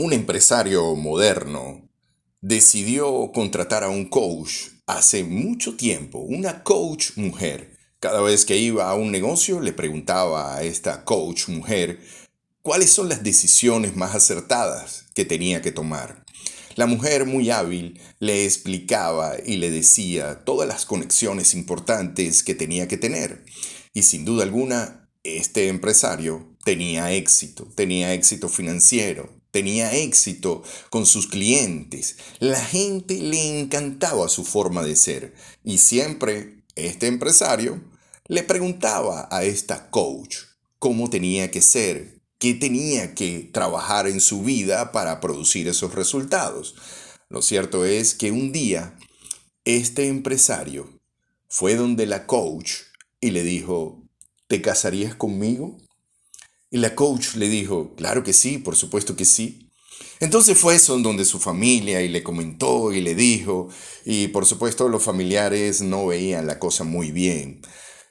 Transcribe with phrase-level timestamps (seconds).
[0.00, 1.90] Un empresario moderno
[2.40, 7.76] decidió contratar a un coach hace mucho tiempo, una coach mujer.
[7.98, 11.98] Cada vez que iba a un negocio le preguntaba a esta coach mujer
[12.62, 16.24] cuáles son las decisiones más acertadas que tenía que tomar.
[16.76, 22.86] La mujer muy hábil le explicaba y le decía todas las conexiones importantes que tenía
[22.86, 23.44] que tener.
[23.94, 31.26] Y sin duda alguna, este empresario tenía éxito, tenía éxito financiero, tenía éxito con sus
[31.26, 32.16] clientes.
[32.38, 37.82] La gente le encantaba su forma de ser y siempre este empresario
[38.26, 40.36] le preguntaba a esta coach
[40.78, 46.74] cómo tenía que ser, qué tenía que trabajar en su vida para producir esos resultados.
[47.28, 48.96] Lo cierto es que un día
[49.64, 50.98] este empresario
[51.48, 52.72] fue donde la coach
[53.20, 54.02] y le dijo,
[54.46, 55.78] ¿te casarías conmigo?
[56.70, 59.68] Y la coach le dijo, claro que sí, por supuesto que sí.
[60.20, 63.68] Entonces fue eso donde su familia y le comentó y le dijo,
[64.04, 67.62] y por supuesto los familiares no veían la cosa muy bien.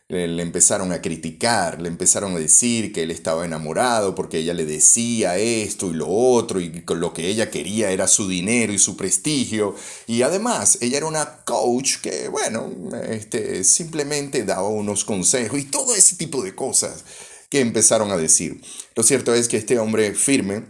[0.10, 4.66] Le, empezaron a criticar, le empezaron a decir que él estaba enamorado porque ella le
[4.66, 8.96] decía esto y lo otro y lo que ella quería era su dinero y su
[8.96, 9.76] prestigio.
[10.08, 12.72] Y además, ella era una coach que, bueno,
[13.10, 17.04] este, simplemente daba unos consejos y todo ese tipo de cosas
[17.50, 18.62] que empezaron a decir.
[18.96, 20.68] Lo cierto es que este hombre firme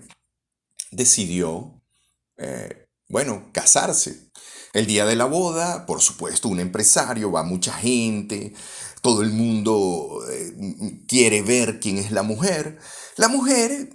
[0.92, 1.82] decidió,
[2.38, 4.28] eh, bueno, casarse.
[4.74, 8.54] El día de la boda, por supuesto, un empresario, va mucha gente,
[9.02, 12.78] todo el mundo eh, quiere ver quién es la mujer.
[13.16, 13.90] La mujer,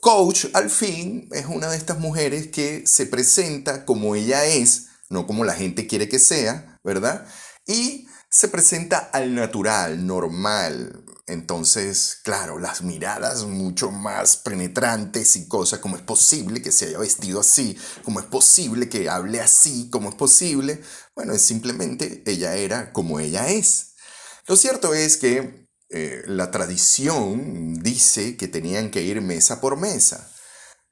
[0.00, 5.26] coach, al fin, es una de estas mujeres que se presenta como ella es, no
[5.26, 7.26] como la gente quiere que sea, ¿verdad?
[7.66, 15.78] Y se presenta al natural, normal, entonces, claro, las miradas mucho más penetrantes y cosas,
[15.78, 20.08] como es posible que se haya vestido así, como es posible que hable así, como
[20.08, 20.82] es posible,
[21.14, 23.94] bueno, es simplemente ella era como ella es.
[24.48, 30.28] Lo cierto es que eh, la tradición dice que tenían que ir mesa por mesa.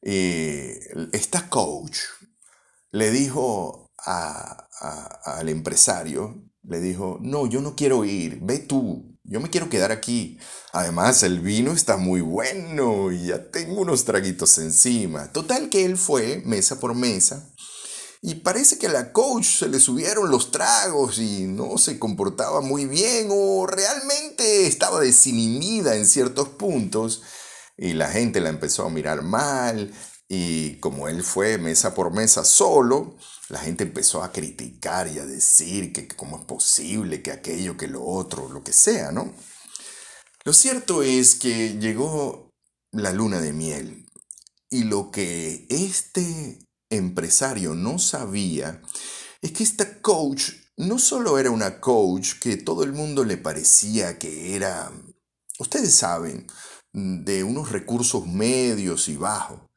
[0.02, 0.78] Eh,
[1.12, 1.98] esta coach
[2.92, 9.50] le dijo al empresario, le dijo, no, yo no quiero ir, ve tú, yo me
[9.50, 10.38] quiero quedar aquí.
[10.72, 15.32] Además, el vino está muy bueno y ya tengo unos traguitos encima.
[15.32, 17.50] Total que él fue mesa por mesa
[18.22, 22.60] y parece que a la coach se le subieron los tragos y no se comportaba
[22.60, 27.22] muy bien o realmente estaba desinhibida en ciertos puntos
[27.78, 29.90] y la gente la empezó a mirar mal
[30.32, 33.16] y como él fue mesa por mesa solo,
[33.48, 37.88] la gente empezó a criticar y a decir que, cómo es posible, que aquello, que
[37.88, 39.34] lo otro, lo que sea, ¿no?
[40.44, 42.48] Lo cierto es que llegó
[42.92, 44.06] la luna de miel
[44.70, 46.60] y lo que este
[46.90, 48.80] empresario no sabía
[49.42, 54.16] es que esta coach no solo era una coach que todo el mundo le parecía
[54.16, 54.92] que era,
[55.58, 56.46] ustedes saben,
[56.92, 59.69] de unos recursos medios y bajos,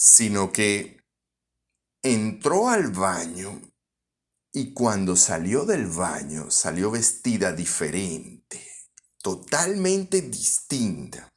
[0.00, 1.02] sino que
[2.04, 3.60] entró al baño
[4.52, 8.64] y cuando salió del baño salió vestida diferente,
[9.20, 11.28] totalmente distinta.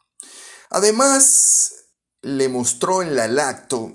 [0.70, 1.74] Además,
[2.22, 3.94] le mostró en la lacto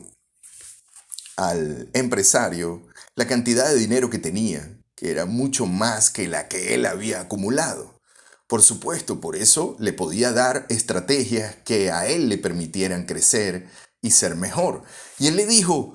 [1.36, 6.74] al empresario la cantidad de dinero que tenía, que era mucho más que la que
[6.74, 8.00] él había acumulado.
[8.48, 13.68] Por supuesto, por eso le podía dar estrategias que a él le permitieran crecer
[14.06, 14.82] y ser mejor.
[15.18, 15.94] Y él le dijo,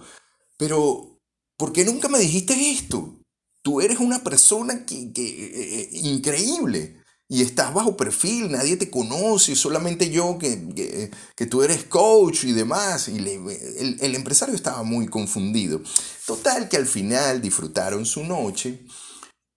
[0.58, 1.20] pero,
[1.58, 3.20] ¿por qué nunca me dijiste esto?
[3.64, 10.10] Tú eres una persona que, eh, increíble y estás bajo perfil, nadie te conoce, solamente
[10.10, 13.08] yo que, que, tú eres coach y demás.
[13.08, 15.82] Y el, el, empresario estaba muy confundido.
[16.26, 18.86] Total que al final disfrutaron su noche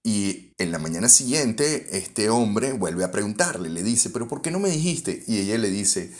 [0.04, 4.50] y en la mañana siguiente este hombre vuelve a preguntarle, le dice, pero ¿por qué
[4.50, 5.24] no me dijiste?
[5.26, 6.14] Y ella le dice,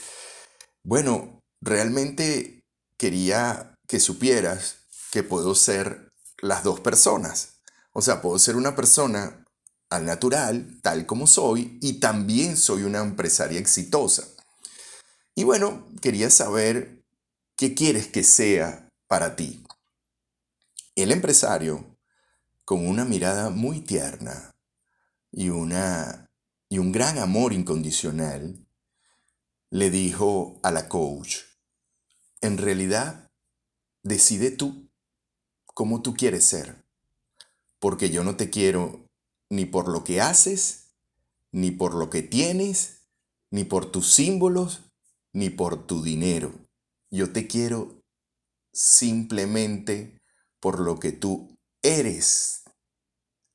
[0.83, 2.63] bueno, realmente
[2.97, 4.77] quería que supieras
[5.11, 6.11] que puedo ser
[6.41, 7.55] las dos personas.
[7.91, 9.43] O sea, puedo ser una persona
[9.89, 14.27] al natural, tal como soy, y también soy una empresaria exitosa.
[15.33, 17.03] Y bueno, quería saber
[17.55, 19.63] qué quieres que sea para ti.
[20.95, 21.97] El empresario,
[22.63, 24.55] con una mirada muy tierna
[25.31, 26.29] y, una,
[26.69, 28.65] y un gran amor incondicional,
[29.69, 31.39] le dijo a la coach,
[32.45, 33.25] en realidad
[34.05, 34.87] Decide tú
[35.65, 36.85] cómo tú quieres ser,
[37.79, 39.09] porque yo no te quiero
[39.49, 40.91] ni por lo que haces,
[41.51, 43.07] ni por lo que tienes,
[43.49, 44.83] ni por tus símbolos,
[45.33, 46.53] ni por tu dinero.
[47.09, 48.03] yo te quiero
[48.71, 50.21] simplemente
[50.59, 52.61] por lo que tú eres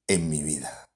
[0.08, 0.89] en mi vida.